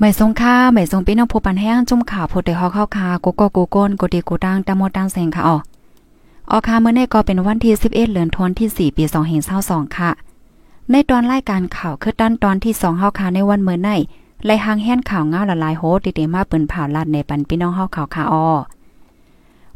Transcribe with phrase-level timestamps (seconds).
[0.00, 5.56] ไม่ทรงค่าไม่ทรงพี่น้องผู้ปันแห้งจุ่มข่าวผู้ใดฮอกเข้าคากูก็กูก้นกูดีกูตังตามดตังเซงค่ะอ๋อ
[6.50, 9.04] ออคาเมื่อในก็เป็นวันที่ 11เดือนธันวาคมที่4ปี
[9.50, 10.10] 2522ค่ะ
[10.90, 13.90] ในตอนรายการข่าวคือด้านตอนที่2เฮาคาในวันเมื่อใน
[14.44, 18.46] ไล่หางแห่นข่าวเงาละลายโหติเตมาเปิ้นผ่าลาดในปันพี่น้องเฮาข่าวค่ะอ๋อ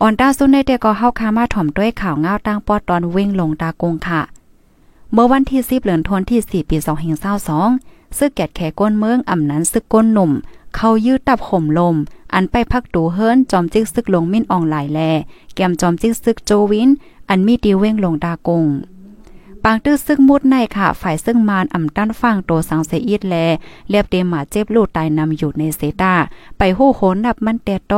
[0.00, 4.20] ออนตาสุนในเตก็เฮาคามาถ่อมด้วยข่าวเงาตั้งปอตอนเว้งลงตากงค่ะ
[5.12, 10.32] เมื่อวันที่ 10เดือนธันวาคมที่4ปี2522 ซึกแกดแขก้นเมืองอ่ำนั้นซึกก้นหนุ่ม
[10.76, 11.96] เขายืดตับห่มลม
[12.34, 15.00] อันไปพักตูเฮิรนจอมจิกซึกลงมิ้นอ่องหลายแล
[15.54, 16.90] แกมจอมจิกซึกโจวิน
[17.28, 18.64] อันมีดีเว้งลงดากง
[19.64, 23.34] ปางตื้อซึกมุดในค่ะ ฝ่ายซึ่งมานอ่ำตั้นฟังโตสังเสอีดแล
[23.90, 26.14] เรียบเตมหมาเจ็บลูกตายนำอยู่ในเซตา
[26.58, 27.94] ไปหู้โหนนับมันแต่โต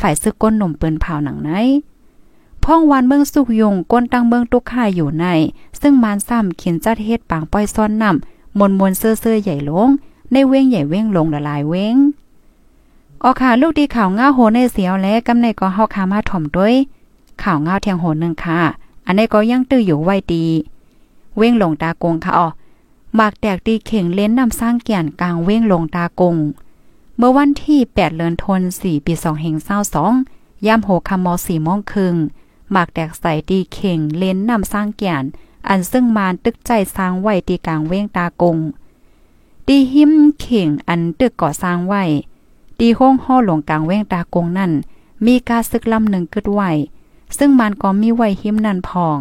[0.00, 1.50] ฝ่ายซึกก้นหนุ่มเปินเผาหนังไหน
[2.64, 5.26] พ่องวันเมืองสุกยงก้นตั้งเมืองตุกข่ายอยู่ใน
[5.80, 9.88] ซึ่งมานซ้ำขินจัดเฮ็ดปางป้อยซ้อนนำ มนมนเสื้อเสื้อใหญ่ลง
[10.32, 11.96] ในเว้งใหญ่เว้งลงละลายเว้ง
[13.22, 16.74] ออค่ะลูกดีข่าวง่าโหในเสียวและกำในก็เฮาคามาถ่อมด้วย
[17.42, 18.60] ข่าวง่าเทียงโหนึงค่ะ
[19.06, 20.44] อันนี้ก็ยังตื้ออยู่ไว้ดี
[21.36, 22.48] เว้งลงตากงค่ะอ๋อ
[23.16, 26.36] หมากแตกตีเข่งเล่นนำสร้างเกียนกลางเว้งลงตากง
[27.16, 32.14] เมื่อวันที่ 8เดือนธันวาคมปี2 5 2ย่ำโหคำม4โมงครึ่ง
[32.70, 35.24] หมากแตกใส่ตีเข่งเล่นนำสร้างเกียน
[35.68, 38.58] อันซึ่งมานตึกใจสร้างไว้ตีกลางเว้งตากง
[39.66, 42.02] ตีหิมเข่งอันตึกก่อสร้างไว้
[42.78, 44.72] ตีห้องห่อหลวงกลางเว้งตากงนั่น
[45.24, 46.60] มีกาซึกลำหนึ่งกึดไหว
[47.38, 49.18] ซึ่งมันก็มีไหวหิมนั่นพอง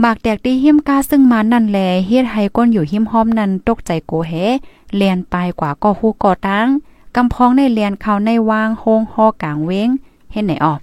[0.00, 4.32] หมากแตกตีหิมกาซึ่งมันนั่นแลเฮ็ดให้ก้นอยู่หิมห้อมนั่นตกใจโกเฮ
[4.96, 6.66] เลียนไปกว่าก็ฮู้ก่อตั้ง
[7.16, 9.88] กำพองในเลียนเขาในวางโฮงห่อกลางเว้ง
[10.32, 10.80] เฮ็ดไหนออก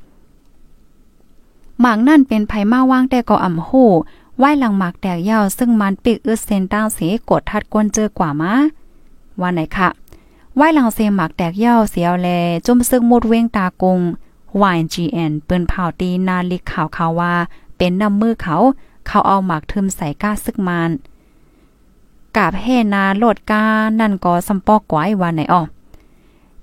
[1.85, 3.89] หมากนั่นเป็นไผมาว่างแต่ก็อ่ำหู้
[4.37, 6.99] ไหว้หลังหมากแตกยาวซึ่งมันปิกอึดเซนตั้งเส
[7.29, 8.53] กดทัดกวนเจอกว่ามา
[9.41, 9.89] ว่าไหนคะ
[10.55, 12.27] ไหว้หลังเซหมากแตกยาวเสียวแล
[12.65, 13.99] จุ่มซึกมุดเว้งตากง
[14.77, 17.33] YGN เปิ้นเผาตีนาลิกข่าวข่าว่า
[17.77, 18.55] เป็นน้ำมือเขา
[19.07, 20.91] เขาเอาหมากทึมใส่ก้าซึกมาน
[22.37, 23.63] กาบแห่นาโลดกา
[23.99, 25.61] นั่นก็สำปอกกวายว่าไหนออ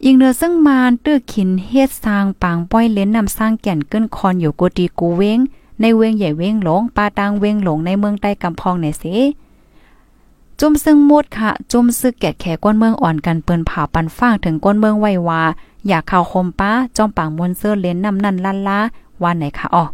[0.04, 5.38] อีกเนื้อซึ่งมานตื้อขินเฮ็ดสร้างปางป้อยเล้นนำสร้างแก่นเกินคอนอยู่กูดีกูเว้ง
[5.80, 9.14] ในเวงใหญ่เวงหลงปาตางเวงหลงในเมืองใต้กำพองเนี่ยสิ
[10.60, 15.42] จุ่มซึ่งมุดค่ะจุ่มซึกแกะแขก้นเมืองอ่อนกันเปิ้นผ่าปันฟ้างถึงก้นเมืองไว้วา
[15.88, 18.78] อยากข้าวคมป้าจอมปางมวนเสื้อเลนนำนั่นลันลา
[19.22, 19.84] วันไหนคะอ๋อ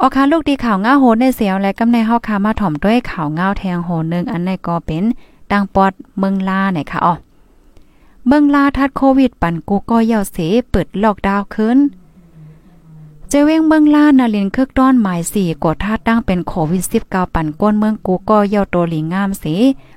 [0.00, 5.04] ออค่ะลูกดีข่าวง้าโหดในเสียวและกำในเฮาคามาถ่อมด้วยข่าวง้าวแทงโหนึงอันในก็เป็น
[5.50, 7.14] ดังปอดเมืองลาไหนคะอ๋อ
[8.26, 10.38] เมืองลาทัดโควิดปั่นกูก็เย่าเส
[10.70, 11.78] เปิดล็อกดาวน์ขึ้น
[13.28, 19.44] เจเวงเมืองลานาลินเคึกต้อนหมายสี่กดทัดตั้งเป็นโควิด19ปั่นก้นเมืองกูก็เย่าโตหลีงามเส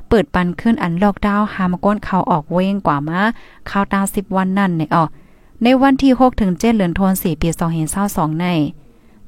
[0.10, 3.22] เปิดปันขึ้นอันล็อกดาวน์หามก้นเขาออกเวงกว่ามา
[3.68, 5.10] เข้าตา10 วันนั่นในออก
[5.64, 7.50] ในวันที่6ถึง7เดือนธันวาคมปี
[7.96, 8.48] 2022ใน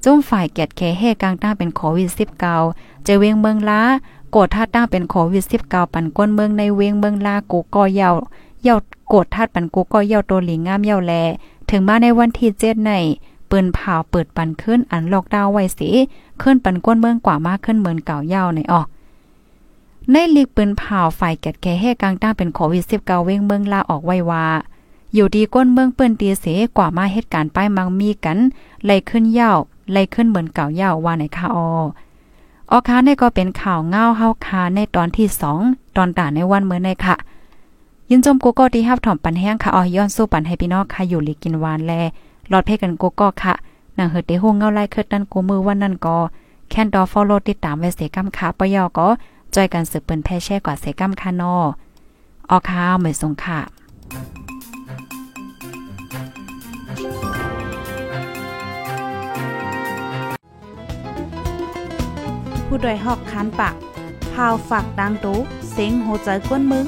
[0.04, 2.10] จุ้มฝ่ายแกดแคเฮกลางตั้งเป็นโควิด
[2.58, 3.82] 19เจเวงเมืองลา
[4.36, 8.12] กดทัดตั้งเป็นโควิด19ปั่นก้นเมืองในเวงเมืองลากูก็เย่า
[8.64, 8.76] เย่า
[9.08, 11.14] โกดทัดปันกูก็เย่าโตหลีงงามเย่าแล
[11.70, 12.92] ถึงมาในวันที่เจ็ดใน
[13.50, 15.90] ปืนเผาเปิดปันขึ้นอันลอกดาวไว้สิ
[16.42, 18.88] ขึ้นปันก้นเมืองกว่ามากขึ้นเหมือนเก่าเย่าในออก
[20.12, 24.46] ในลีกปืนเผาฝ่ายแกดแก่ให้กลางตั้งเป็นโควิด19เว้งเมืองลาออกไว้ว่า
[25.14, 26.46] อยู่ดีก้นเมืองเปิ้นตีเส
[26.78, 28.38] กว่ามาเหตุการณ์ป้ายมังมีกัน
[28.86, 29.52] ไล่ขึ้นเย่า
[29.92, 31.70] ไล่ขึ้นเหมือนเก่าเย่าว่าในคาออ
[32.72, 35.28] ออคาในก็เป็นข่าวเงาเฮาคาในตอนที่
[35.62, 37.16] 2ตอนต่าในวันเมื่อในค่ะ
[38.12, 41.94] ยินจมกูก็ที่ฮับถ่อมปันแห้งค่ะอ๋อย้อนสู้ปันให้พี่น้องค่ะอยู่ลีกินหวานแล
[42.50, 43.54] หลอดเพกันกูก็ค่ะ
[43.98, 46.18] นางเฮเตโฮงเงาไล่เคิดนั่นกูมือวันนั่นก็
[46.70, 49.08] แคนดอฟอลโลติดตามไว้เสกัมค่ะปยอก็
[49.56, 51.56] จอยกันสืบเปิ้นแพ่แช่กว่าเสกัมค่ะนอ
[52.50, 53.60] ออข้าวไม่สงค่ะ
[62.66, 63.76] ผู้ดยหอกคันปาก
[64.34, 65.38] พาวฝากดังตู้
[65.72, 66.88] เซ็งโหใจกวนมึง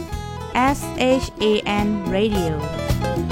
[0.53, 3.30] S H A N Radio。